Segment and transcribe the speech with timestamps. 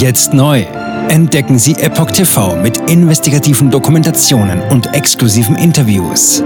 [0.00, 0.62] Jetzt neu.
[1.10, 6.42] Entdecken Sie Epoch TV mit investigativen Dokumentationen und exklusiven Interviews.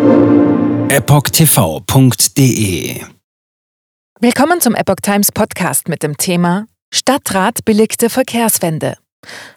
[0.89, 2.11] EpochTV.de
[4.19, 8.97] Willkommen zum Epoch Times Podcast mit dem Thema Stadtrat billigte Verkehrswende.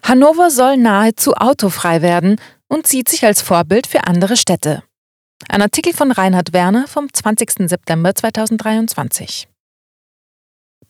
[0.04, 2.36] Hannover soll nahezu autofrei werden
[2.68, 4.84] und sieht sich als Vorbild für andere Städte.
[5.48, 7.68] Ein Artikel von Reinhard Werner vom 20.
[7.68, 9.48] September 2023.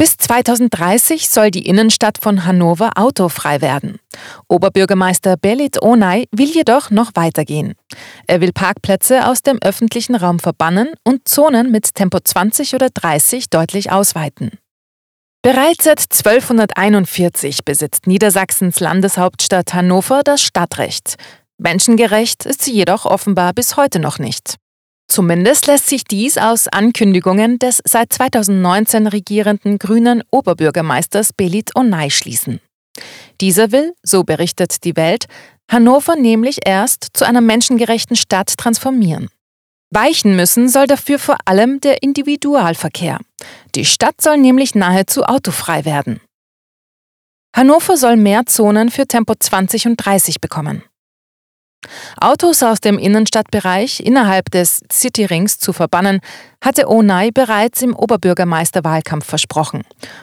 [0.01, 3.99] Bis 2030 soll die Innenstadt von Hannover autofrei werden.
[4.47, 7.75] Oberbürgermeister Belit Onay will jedoch noch weitergehen.
[8.29, 13.51] Er will Parkplätze aus dem öffentlichen Raum verbannen und Zonen mit Tempo 20 oder 30
[13.51, 14.53] deutlich ausweiten.
[15.43, 21.17] Bereits seit 1241 besitzt Niedersachsens Landeshauptstadt Hannover das Stadtrecht.
[21.59, 24.59] Menschengerecht ist sie jedoch offenbar bis heute noch nicht.
[25.09, 32.61] Zumindest lässt sich dies aus Ankündigungen des seit 2019 regierenden grünen Oberbürgermeisters Belit Onay schließen.
[33.41, 35.27] Dieser will, so berichtet die Welt,
[35.71, 39.29] Hannover nämlich erst zu einer menschengerechten Stadt transformieren.
[39.91, 43.19] Weichen müssen soll dafür vor allem der Individualverkehr.
[43.75, 46.21] Die Stadt soll nämlich nahezu autofrei werden.
[47.57, 50.83] Hannover soll mehr Zonen für Tempo 20 und 30 bekommen.
[52.21, 56.21] Autos aus dem Innenstadtbereich innerhalb des Cityrings zu verbannen,
[56.63, 59.83] hatte Onay bereits im Oberbürgermeisterwahlkampf versprochen.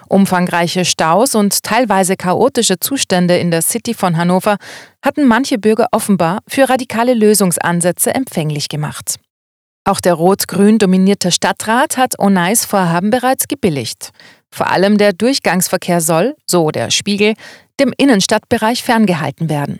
[0.09, 4.57] Umfangreiche Staus und teilweise chaotische Zustände in der City von Hannover
[5.01, 9.15] hatten manche Bürger offenbar für radikale Lösungsansätze empfänglich gemacht.
[9.87, 14.09] Auch der rot-grün dominierte Stadtrat hat Onays Vorhaben bereits gebilligt.
[14.49, 17.35] Vor allem der Durchgangsverkehr soll, so der Spiegel,
[17.79, 19.79] dem Innenstadtbereich ferngehalten werden.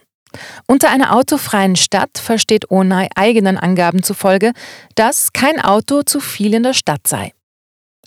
[0.68, 4.52] Unter einer autofreien Stadt versteht Onay eigenen Angaben zufolge,
[4.96, 7.34] dass kein Auto zu viel in der Stadt sei.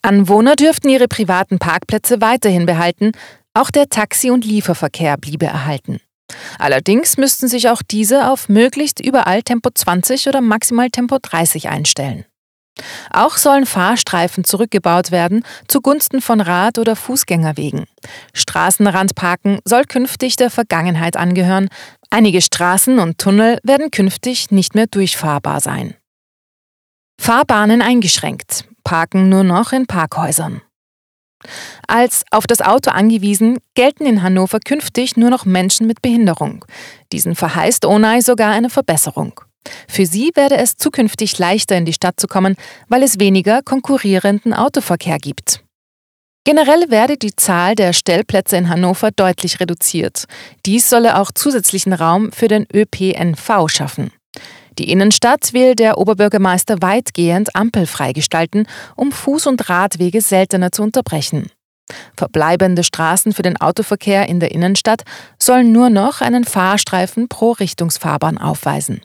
[0.02, 3.12] Anwohner dürften ihre privaten Parkplätze weiterhin behalten,
[3.54, 6.00] auch der Taxi- und Lieferverkehr bliebe erhalten.
[6.58, 12.24] Allerdings müssten sich auch diese auf möglichst überall Tempo 20 oder maximal Tempo 30 einstellen.
[13.10, 17.86] Auch sollen Fahrstreifen zurückgebaut werden zugunsten von Rad- oder Fußgängerwegen.
[18.34, 21.68] Straßenrandparken soll künftig der Vergangenheit angehören.
[22.10, 25.94] Einige Straßen und Tunnel werden künftig nicht mehr durchfahrbar sein.
[27.20, 30.62] Fahrbahnen eingeschränkt, Parken nur noch in Parkhäusern.
[31.86, 36.64] Als auf das Auto angewiesen gelten in Hannover künftig nur noch Menschen mit Behinderung.
[37.12, 39.40] Diesen verheißt Onay sogar eine Verbesserung.
[39.86, 42.56] Für sie werde es zukünftig leichter in die Stadt zu kommen,
[42.88, 45.62] weil es weniger konkurrierenden Autoverkehr gibt.
[46.44, 50.24] Generell werde die Zahl der Stellplätze in Hannover deutlich reduziert.
[50.64, 54.12] Dies solle auch zusätzlichen Raum für den ÖPNV schaffen.
[54.78, 58.66] Die Innenstadt will der Oberbürgermeister weitgehend ampelfrei gestalten,
[58.96, 61.50] um Fuß- und Radwege seltener zu unterbrechen.
[62.16, 65.02] Verbleibende Straßen für den Autoverkehr in der Innenstadt
[65.38, 69.00] sollen nur noch einen Fahrstreifen pro Richtungsfahrbahn aufweisen.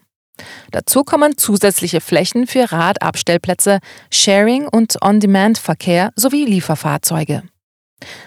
[0.71, 3.79] Dazu kommen zusätzliche Flächen für Radabstellplätze,
[4.11, 7.43] Sharing- und On-Demand-Verkehr sowie Lieferfahrzeuge.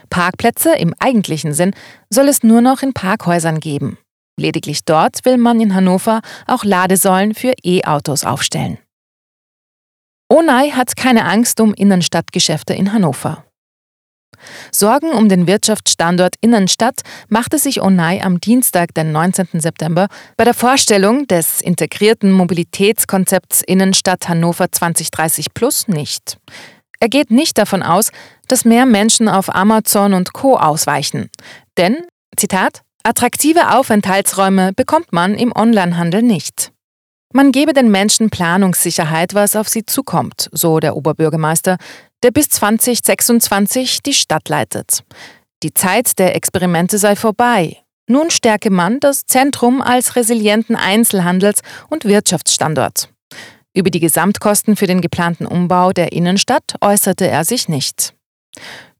[0.08, 1.74] Parkplätze im eigentlichen Sinn
[2.08, 3.98] soll es nur noch in Parkhäusern geben.
[4.38, 8.78] Lediglich dort will man in Hannover auch Ladesäulen für E-Autos aufstellen.
[10.28, 13.45] Onay hat keine Angst um Innenstadtgeschäfte in Hannover.
[14.72, 19.60] Sorgen um den Wirtschaftsstandort Innenstadt machte sich Onay am Dienstag, den 19.
[19.60, 26.38] September, bei der Vorstellung des integrierten Mobilitätskonzepts Innenstadt Hannover 2030 Plus nicht.
[27.00, 28.10] Er geht nicht davon aus,
[28.48, 30.56] dass mehr Menschen auf Amazon und Co.
[30.56, 31.30] ausweichen.
[31.76, 31.98] Denn,
[32.36, 36.72] Zitat, attraktive Aufenthaltsräume bekommt man im Onlinehandel nicht.
[37.32, 41.76] Man gebe den Menschen Planungssicherheit, was auf sie zukommt, so der Oberbürgermeister,
[42.22, 45.02] der bis 2026 die Stadt leitet.
[45.62, 47.78] Die Zeit der Experimente sei vorbei.
[48.08, 53.10] Nun stärke man das Zentrum als resilienten Einzelhandels- und Wirtschaftsstandort.
[53.74, 58.14] Über die Gesamtkosten für den geplanten Umbau der Innenstadt äußerte er sich nicht.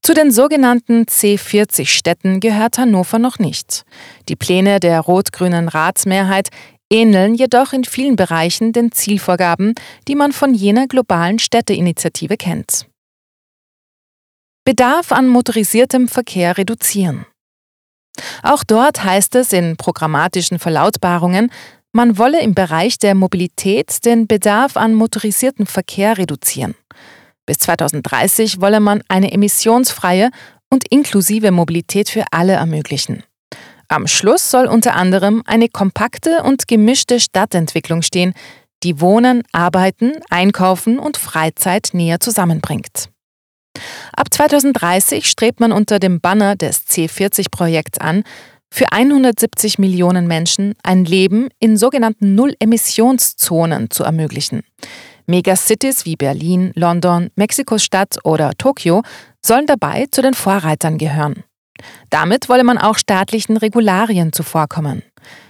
[0.02, 3.84] Zu den sogenannten C40-Städten gehört Hannover noch nicht.
[4.28, 6.50] Die Pläne der rot-grünen Ratsmehrheit
[6.90, 9.74] ähneln jedoch in vielen Bereichen den Zielvorgaben,
[10.08, 12.86] die man von jener globalen Städteinitiative kennt.
[14.64, 17.26] Bedarf an motorisiertem Verkehr reduzieren.
[18.42, 21.50] Auch dort heißt es in programmatischen Verlautbarungen,
[21.92, 26.74] man wolle im Bereich der Mobilität den Bedarf an motorisiertem Verkehr reduzieren.
[27.46, 30.30] Bis 2030 wolle man eine emissionsfreie
[30.68, 33.22] und inklusive Mobilität für alle ermöglichen.
[33.88, 38.34] Am Schluss soll unter anderem eine kompakte und gemischte Stadtentwicklung stehen,
[38.82, 43.08] die Wohnen, Arbeiten, Einkaufen und Freizeit näher zusammenbringt.
[44.12, 48.22] Ab 2030 strebt man unter dem Banner des C40-Projekts an,
[48.72, 54.62] für 170 Millionen Menschen ein Leben in sogenannten Null-Emissionszonen zu ermöglichen.
[55.26, 59.02] Megacities wie Berlin, London, Mexiko-Stadt oder Tokio
[59.44, 61.44] sollen dabei zu den Vorreitern gehören.
[62.10, 65.02] Damit wolle man auch staatlichen Regularien zuvorkommen.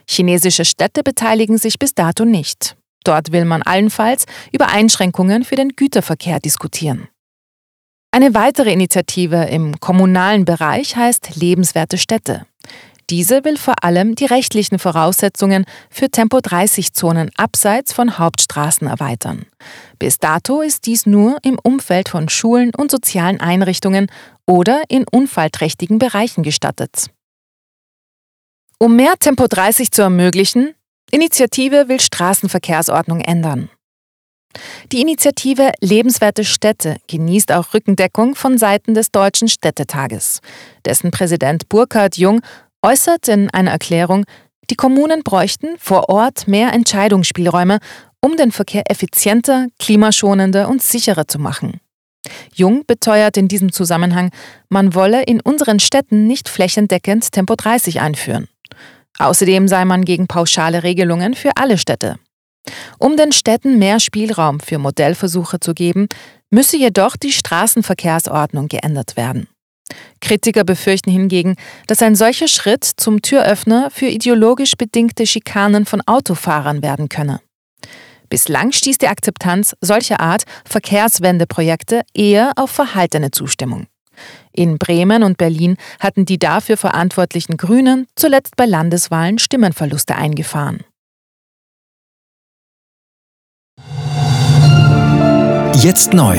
[0.08, 2.76] Chinesische Städte beteiligen sich bis dato nicht.
[3.04, 7.08] Dort will man allenfalls über Einschränkungen für den Güterverkehr diskutieren.
[8.10, 12.46] Eine weitere Initiative im kommunalen Bereich heißt Lebenswerte Städte.
[13.08, 19.46] Diese will vor allem die rechtlichen Voraussetzungen für Tempo-30-Zonen abseits von Hauptstraßen erweitern.
[19.98, 24.10] Bis dato ist dies nur im Umfeld von Schulen und sozialen Einrichtungen
[24.44, 27.06] oder in unfallträchtigen Bereichen gestattet.
[28.78, 30.74] Um mehr Tempo 30 zu ermöglichen,
[31.12, 33.70] Initiative will Straßenverkehrsordnung ändern.
[34.92, 40.40] Die Initiative Lebenswerte Städte genießt auch Rückendeckung von Seiten des Deutschen Städtetages.
[40.84, 42.40] Dessen Präsident Burkhard Jung
[42.86, 44.24] äußert in einer Erklärung,
[44.70, 47.78] die Kommunen bräuchten vor Ort mehr Entscheidungsspielräume,
[48.20, 51.80] um den Verkehr effizienter, klimaschonender und sicherer zu machen.
[52.54, 54.30] Jung beteuert in diesem Zusammenhang,
[54.68, 58.48] man wolle in unseren Städten nicht flächendeckend Tempo 30 einführen.
[59.18, 62.16] Außerdem sei man gegen pauschale Regelungen für alle Städte.
[62.98, 66.08] Um den Städten mehr Spielraum für Modellversuche zu geben,
[66.50, 69.48] müsse jedoch die Straßenverkehrsordnung geändert werden.
[70.20, 71.56] Kritiker befürchten hingegen,
[71.86, 77.40] dass ein solcher Schritt zum Türöffner für ideologisch bedingte Schikanen von Autofahrern werden könne.
[78.28, 83.86] Bislang stieß die Akzeptanz solcher Art Verkehrswendeprojekte eher auf verhaltene Zustimmung.
[84.52, 90.80] In Bremen und Berlin hatten die dafür verantwortlichen Grünen zuletzt bei Landeswahlen Stimmenverluste eingefahren.
[95.82, 96.38] Jetzt neu.